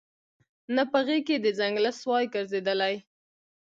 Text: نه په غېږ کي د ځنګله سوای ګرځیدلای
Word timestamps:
نه 0.75 0.83
په 0.91 0.99
غېږ 1.05 1.21
کي 1.27 1.35
د 1.41 1.47
ځنګله 1.59 1.91
سوای 2.01 2.25
ګرځیدلای 2.33 2.95